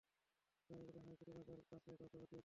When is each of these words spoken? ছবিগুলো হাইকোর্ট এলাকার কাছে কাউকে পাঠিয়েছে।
ছবিগুলো 0.69 0.99
হাইকোর্ট 1.05 1.29
এলাকার 1.33 1.59
কাছে 1.61 1.89
কাউকে 1.89 2.05
পাঠিয়েছে। 2.13 2.37